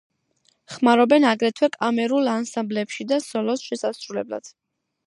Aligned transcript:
ხმარობენ 0.75 1.27
აგრეთვე 1.33 1.69
კამერულ 1.75 2.33
ანსამბლებში 2.33 3.09
და 3.13 3.21
სოლოს 3.31 3.69
შესასრულებლად. 3.69 4.57